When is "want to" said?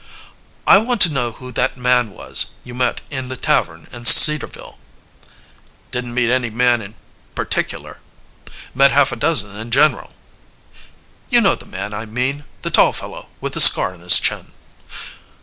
0.79-1.13